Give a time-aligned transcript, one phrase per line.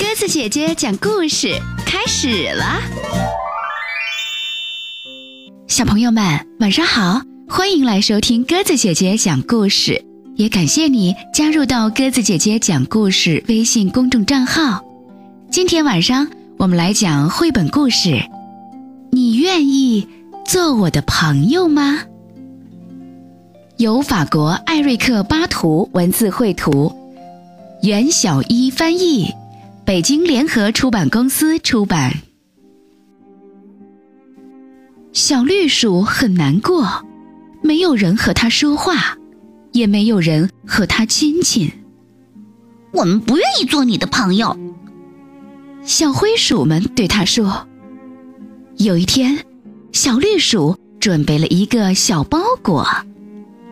[0.00, 1.48] 鸽子姐姐讲故事
[1.84, 2.80] 开始了，
[5.68, 6.24] 小朋友们
[6.58, 10.02] 晚上好，欢迎来收听鸽子姐姐讲故事，
[10.36, 14.82] 也感谢你加入到鸽子姐姐讲故事微信公众账号。
[15.50, 16.26] 今天晚上
[16.56, 18.22] 我们来讲绘本故事，
[19.12, 20.08] 你愿意
[20.46, 22.00] 做我的朋友吗？
[23.76, 26.90] 由法国艾瑞克·巴图文字绘图，
[27.82, 29.30] 袁小一翻译，
[29.90, 32.14] 北京联合出版公司出版。
[35.12, 37.04] 小绿鼠很难过，
[37.60, 39.18] 没有人和它说话，
[39.72, 41.72] 也没有人和它亲近。
[42.92, 44.56] 我们不愿意做你的朋友。
[45.82, 47.66] 小灰鼠们对它说
[48.78, 49.44] ：“有一天，
[49.90, 52.86] 小绿鼠准备了一个小包裹。”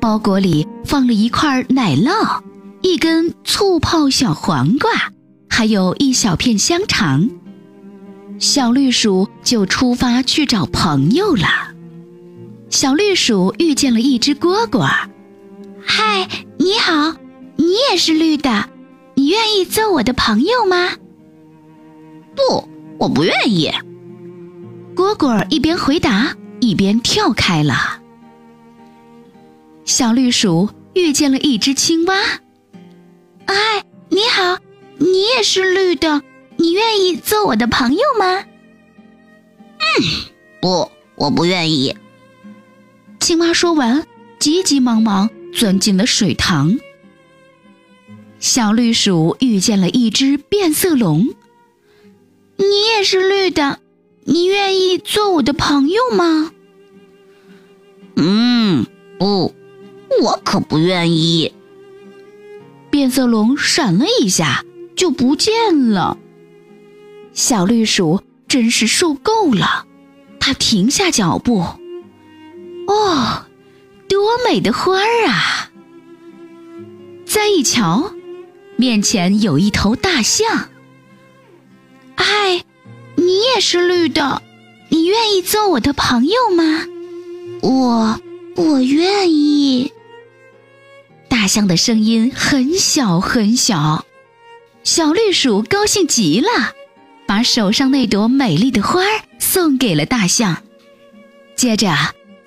[0.00, 2.40] 包裹里放了一块奶酪，
[2.80, 4.90] 一根醋泡小黄瓜，
[5.56, 7.30] 还有一小片香肠。
[8.38, 11.48] 小绿鼠就出发去找朋友了。
[12.68, 14.86] 小绿鼠遇见了一只蝈蝈。
[15.82, 17.16] 嗨，你好，
[17.56, 18.68] 你也是绿的，
[19.14, 20.90] 你愿意做我的朋友吗？
[22.34, 22.68] 不，
[22.98, 23.72] 我不愿意。
[24.94, 28.02] 蝈蝈一边回答，一边跳开了。
[29.86, 32.14] 小绿鼠遇见了一只青蛙。
[33.46, 33.54] 嗨，
[34.10, 34.58] 你好，
[34.98, 36.22] 你也是绿的，
[36.56, 38.44] 你愿意做我的朋友吗？
[39.78, 41.96] 嗯，不，我不愿意。
[43.20, 44.06] 青蛙说完，
[44.38, 46.78] 急急忙忙钻进了水塘。
[48.38, 51.28] 小绿鼠遇见了一只变色龙。
[52.56, 53.80] 你也是绿的，
[54.24, 56.52] 你愿意做我的朋友吗？
[58.16, 58.86] 嗯，
[59.18, 59.54] 不。
[60.22, 61.52] 我可不愿意。
[62.90, 64.64] 变色龙闪了一下
[64.96, 66.18] 就不见了。
[67.32, 69.86] 小绿鼠真是受够了，
[70.40, 71.60] 它停下脚步。
[72.88, 73.44] 哦，
[74.08, 75.70] 多美的花儿啊！
[77.26, 78.12] 再一瞧，
[78.76, 80.70] 面前有一头大象。
[82.16, 82.64] 嗨，
[83.16, 84.40] 你也是绿的，
[84.88, 86.86] 你愿意做我的朋友吗？
[87.60, 88.18] 我，
[88.56, 89.92] 我愿意。
[91.28, 94.05] 大象的声音很小很小，
[94.86, 96.72] 小绿鼠高兴极了，
[97.26, 100.62] 把手上那朵美丽的花儿送给了大象。
[101.56, 101.92] 接着，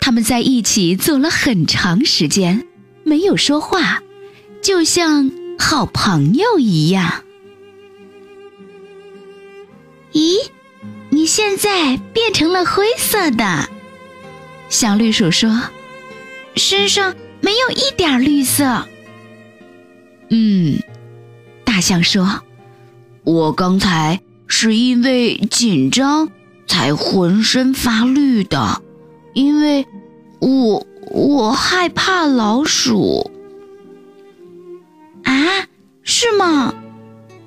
[0.00, 2.64] 他们在一起坐了很长时间，
[3.02, 4.04] 没有说话，
[4.62, 7.24] 就像好朋友一样。
[10.12, 10.36] 咦，
[11.10, 13.68] 你现在变成了灰色的，
[14.68, 15.60] 小绿鼠说，
[16.54, 17.16] 身上。
[17.40, 18.84] 没有一点绿色。
[20.28, 20.76] 嗯，
[21.78, 22.42] 大象说
[23.22, 26.28] ：“我刚才是因为紧张
[26.66, 28.82] 才浑身发绿的，
[29.32, 29.86] 因为
[30.40, 33.30] 我我害怕老鼠。”
[35.22, 35.32] 啊，
[36.02, 36.74] 是吗？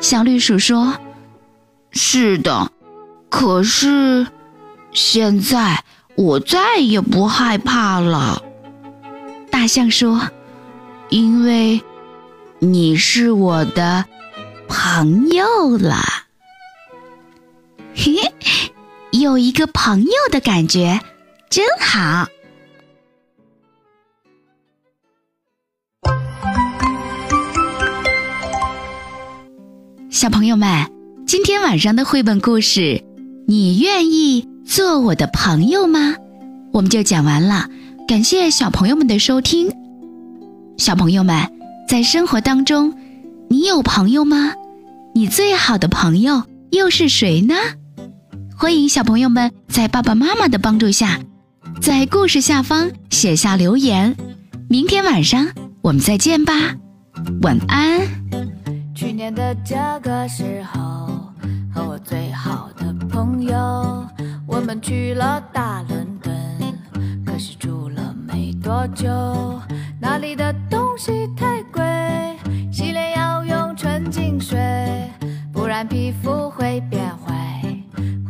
[0.00, 0.94] 小绿鼠说
[1.92, 2.72] ：“是的，
[3.28, 4.26] 可是
[4.90, 5.84] 现在
[6.16, 8.42] 我再也不害怕了。”
[9.52, 10.30] 大象说
[11.10, 11.82] ：“因为
[12.58, 14.04] 你是我的
[14.68, 16.02] 朋友了，
[17.94, 18.14] 嘿，
[19.12, 21.00] 有一个朋友的感觉
[21.50, 22.28] 真好。”
[30.10, 30.90] 小朋友们，
[31.26, 33.04] 今天晚上的绘本故事，
[33.46, 36.14] 你愿意做我的朋友吗？
[36.72, 37.68] 我们就讲完了。
[38.08, 39.70] 感谢小朋友们的收听。
[40.78, 41.53] 小朋友们，
[41.94, 42.92] 在生活当中，
[43.48, 44.52] 你有朋友吗？
[45.14, 47.54] 你最好的朋友又是谁呢？
[48.58, 51.20] 欢迎小朋友们在爸爸妈妈的帮助下，
[51.80, 54.16] 在故事下方写下留言。
[54.68, 55.46] 明天晚上
[55.82, 56.52] 我们再见吧，
[57.42, 58.00] 晚安。
[58.92, 60.80] 去年的这个时候，
[61.72, 64.04] 和我最好的朋友，
[64.48, 66.34] 我们去了大伦敦，
[67.24, 68.52] 可是住了没。
[68.64, 69.06] 多久？
[70.00, 71.53] 那里的东西太
[75.76, 77.60] 然皮肤会变坏，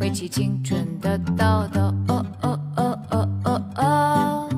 [0.00, 1.44] 会起青春的痘
[1.74, 1.82] 痘。
[2.08, 4.48] 哦哦哦哦哦哦，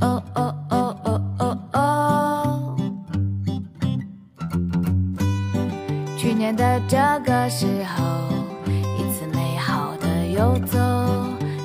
[0.00, 2.76] 哦哦哦哦哦哦。
[6.18, 8.02] 去年的这个时候，
[8.98, 10.80] 一次美好的游走，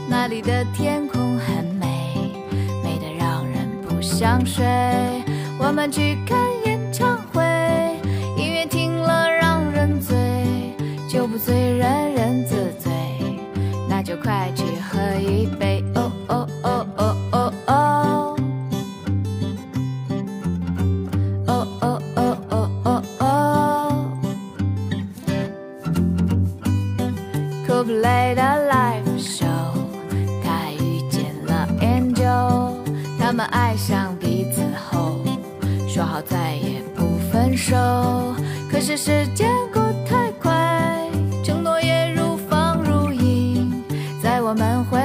[0.07, 2.31] 那里的天空很美，
[2.83, 3.99] 美得让人不。
[3.99, 4.63] 想睡，
[5.57, 6.37] 我们去看
[11.43, 12.91] 醉人人自醉，
[13.89, 15.83] 那就快去喝一杯。
[15.95, 18.35] 哦哦哦哦哦哦，
[21.47, 23.25] 哦哦哦哦哦哦。
[27.65, 28.41] 酷普雷的
[28.71, 29.73] live show，
[30.43, 32.75] 他遇见了 Angel，
[33.19, 35.17] 他们爱上彼此后，
[35.87, 37.75] 说好再也不分手。
[38.71, 39.49] 可是时间
[44.51, 45.00] 我们会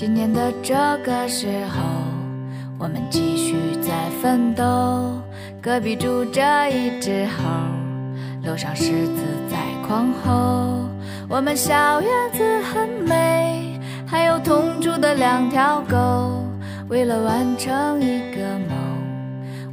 [0.00, 0.74] 今年的这
[1.04, 1.82] 个时候，
[2.78, 4.64] 我们继续在奋斗。
[5.60, 7.44] 隔壁住着一只猴，
[8.42, 10.88] 楼上狮子在狂吼。
[11.28, 16.46] 我们小院子很美，还有同住的两条狗。
[16.88, 18.78] 为了完成一个梦，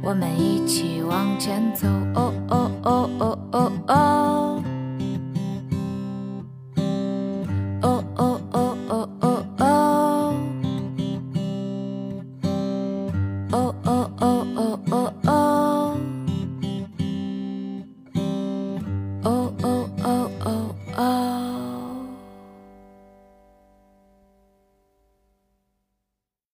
[0.02, 1.88] 我们一起往前走。
[2.14, 4.57] 哦哦哦哦哦哦。